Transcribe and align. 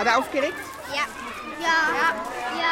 Hat 0.00 0.06
er 0.06 0.16
aufgeregt? 0.16 0.54
Ja. 0.94 1.04
Ja. 1.60 1.76
Ja. 1.94 2.14
ja. 2.58 2.70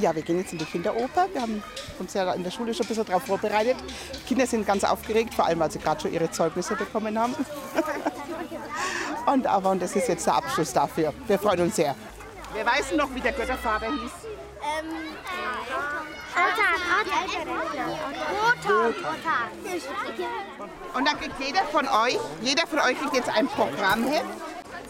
Ja, 0.00 0.14
wir 0.14 0.22
gehen 0.22 0.38
jetzt 0.38 0.52
in 0.52 0.58
die 0.58 0.64
Kinderoper. 0.64 1.26
Wir 1.32 1.42
haben 1.42 1.60
uns 1.98 2.14
ja 2.14 2.32
in 2.34 2.44
der 2.44 2.52
Schule 2.52 2.72
schon 2.72 2.86
ein 2.86 2.88
bisschen 2.88 3.04
darauf 3.04 3.24
vorbereitet. 3.24 3.78
Die 4.14 4.28
Kinder 4.28 4.46
sind 4.46 4.64
ganz 4.64 4.84
aufgeregt, 4.84 5.34
vor 5.34 5.46
allem 5.46 5.58
weil 5.58 5.72
sie 5.72 5.80
gerade 5.80 6.02
schon 6.02 6.12
ihre 6.12 6.30
Zeugnisse 6.30 6.76
bekommen 6.76 7.18
haben. 7.18 7.34
und 9.26 9.44
aber 9.48 9.70
und 9.72 9.82
das 9.82 9.96
ist 9.96 10.06
jetzt 10.06 10.24
der 10.24 10.36
Abschluss 10.36 10.72
dafür. 10.72 11.12
Wir 11.26 11.40
freuen 11.40 11.62
uns 11.62 11.74
sehr. 11.74 11.96
Wer 12.54 12.64
weiß 12.64 12.92
noch, 12.96 13.12
wie 13.14 13.20
der 13.20 13.32
Göttervater 13.32 13.86
hieß? 13.86 14.12
Ähm, 14.62 14.86
Otan. 16.34 16.78
Otan. 18.60 18.88
Otan. 18.88 19.50
Und 20.94 21.08
dann 21.08 21.20
kriegt 21.20 21.34
jeder 21.40 21.62
von 21.64 21.86
euch, 21.86 22.18
jeder 22.42 22.66
von 22.66 22.78
euch 22.78 22.98
kriegt 23.00 23.14
jetzt 23.14 23.28
ein 23.28 23.48
Programmheft. 23.48 24.24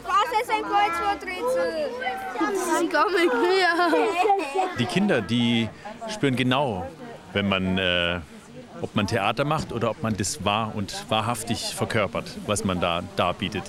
Was 0.04 0.42
ist 0.42 0.50
ein 0.50 0.62
Kreuzworträtsel? 0.62 1.90
Das 2.38 2.50
ist 2.52 2.80
nicht 2.80 2.92
mehr. 2.92 3.74
Die 4.78 4.86
Kinder, 4.86 5.22
die 5.22 5.68
spüren 6.08 6.36
genau, 6.36 6.86
wenn 7.32 7.48
man, 7.48 7.78
äh, 7.78 8.20
ob 8.82 8.94
man 8.94 9.06
Theater 9.06 9.44
macht 9.44 9.72
oder 9.72 9.90
ob 9.90 10.02
man 10.02 10.14
das 10.16 10.44
wahr 10.44 10.72
und 10.74 11.08
wahrhaftig 11.08 11.74
verkörpert, 11.74 12.26
was 12.46 12.64
man 12.64 12.80
da 12.80 13.02
darbietet. 13.16 13.64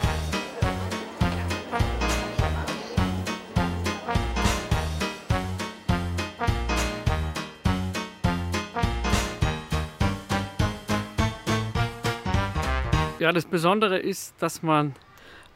Ja, 13.17 13.31
das 13.31 13.45
Besondere 13.45 13.97
ist, 13.97 14.35
dass 14.39 14.61
man 14.61 14.93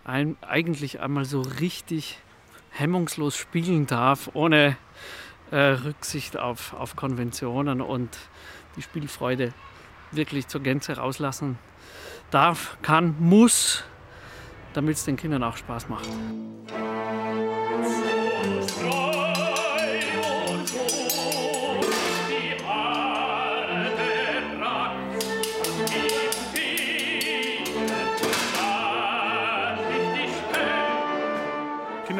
ein, 0.06 0.38
eigentlich 0.40 1.02
einmal 1.02 1.26
so 1.26 1.42
richtig 1.42 2.18
hemmungslos 2.72 3.36
spielen 3.36 3.86
darf, 3.86 4.30
ohne 4.34 4.78
äh, 5.52 5.58
Rücksicht 5.58 6.38
auf, 6.38 6.74
auf 6.74 6.96
Konventionen 6.96 7.82
und 7.82 8.18
die 8.78 8.82
Spielfreude 8.82 9.54
wirklich 10.12 10.48
zur 10.48 10.62
Gänze 10.62 10.96
rauslassen 10.96 11.60
darf, 12.32 12.78
kann, 12.82 13.16
muss, 13.20 13.84
damit 14.72 14.96
es 14.96 15.04
den 15.04 15.18
Kindern 15.18 15.44
auch 15.44 15.58
Spaß 15.58 15.90
macht. 15.90 16.08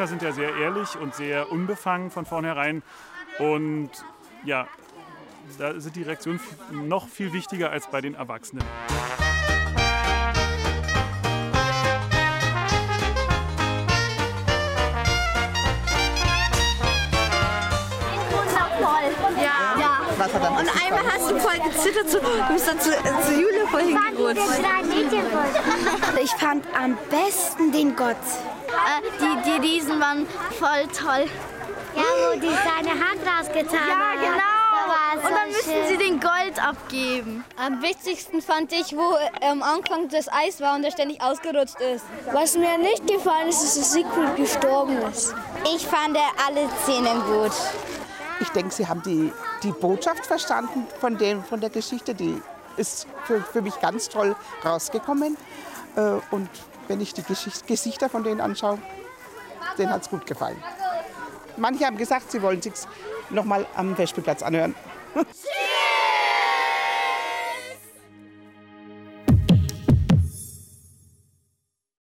Kinder 0.00 0.08
sind 0.08 0.22
ja 0.22 0.32
sehr 0.32 0.56
ehrlich 0.56 0.96
und 0.96 1.14
sehr 1.14 1.52
unbefangen 1.52 2.10
von 2.10 2.24
vornherein. 2.24 2.82
Und 3.38 3.90
ja, 4.46 4.66
da 5.58 5.78
sind 5.78 5.94
die 5.94 6.04
Reaktionen 6.04 6.40
noch 6.88 7.06
viel 7.06 7.34
wichtiger 7.34 7.70
als 7.70 7.86
bei 7.90 8.00
den 8.00 8.14
Erwachsenen. 8.14 8.64
Er 20.18 20.50
Und 20.50 20.68
einmal 20.82 21.12
hast 21.12 21.30
du 21.30 21.38
voll 21.38 21.58
gezittert, 21.58 22.08
so, 22.08 22.20
du 22.20 22.52
bist 22.54 22.66
dann 22.66 22.80
zu, 22.80 22.90
zu 22.90 23.32
Julia 23.38 23.66
voll 23.66 23.82
hingerutscht. 23.82 24.40
Ich 26.22 26.30
fand 26.36 26.64
am 26.74 26.96
besten 27.10 27.70
den 27.70 27.94
Gott. 27.94 28.16
Äh, 28.70 29.02
die, 29.20 29.50
die 29.50 29.66
Riesen 29.66 30.00
waren 30.00 30.26
voll 30.58 30.86
toll. 30.96 31.26
Ja, 31.96 32.02
wo 32.02 32.38
die 32.38 32.46
seine 32.48 32.90
Hand 32.90 33.20
rausgetan 33.26 33.74
Ja, 33.74 33.98
hat. 33.98 34.20
genau. 34.20 34.60
Das 35.12 35.24
war 35.24 35.30
Und 35.30 35.36
dann 35.36 35.48
müssen 35.48 35.88
sie 35.88 35.96
den 35.98 36.20
Gold 36.20 36.64
abgeben. 36.64 37.44
Am 37.56 37.82
wichtigsten 37.82 38.40
fand 38.40 38.72
ich, 38.72 38.96
wo 38.96 39.16
am 39.46 39.62
Anfang 39.62 40.08
das 40.08 40.28
Eis 40.32 40.60
war 40.60 40.76
und 40.76 40.84
er 40.84 40.92
ständig 40.92 41.20
ausgerutscht 41.20 41.80
ist. 41.80 42.04
Was 42.32 42.56
mir 42.56 42.78
nicht 42.78 43.06
gefallen 43.06 43.48
ist, 43.48 43.62
ist, 43.62 43.76
dass 43.78 43.92
Siegfried 43.92 44.36
gestorben 44.36 44.98
ist. 45.12 45.34
Ich 45.74 45.86
fand 45.86 46.16
alle 46.46 46.68
Szenen 46.84 47.20
gut. 47.24 47.52
Ich 48.40 48.48
denke, 48.50 48.70
Sie 48.72 48.86
haben 48.86 49.02
die, 49.02 49.32
die 49.62 49.72
Botschaft 49.72 50.24
verstanden 50.26 50.86
von, 51.00 51.18
dem, 51.18 51.42
von 51.44 51.60
der 51.60 51.70
Geschichte. 51.70 52.14
Die 52.14 52.40
ist 52.76 53.06
für, 53.24 53.40
für 53.42 53.60
mich 53.62 53.78
ganz 53.80 54.08
toll 54.08 54.34
rausgekommen. 54.64 55.36
Äh, 55.96 56.20
Und 56.30 56.48
wenn 56.88 57.00
ich 57.00 57.14
die 57.14 57.22
Gesichter 57.66 58.08
von 58.08 58.24
denen 58.24 58.40
anschaue, 58.40 58.78
denen 59.78 59.92
hat 59.92 60.02
es 60.02 60.10
gut 60.10 60.26
gefallen. 60.26 60.62
Manche 61.56 61.86
haben 61.86 61.96
gesagt, 61.96 62.30
sie 62.30 62.42
wollen 62.42 62.60
sich 62.62 62.72
noch 63.30 63.44
mal 63.44 63.66
am 63.76 63.94
Festspielplatz 63.96 64.42
anhören. 64.42 64.74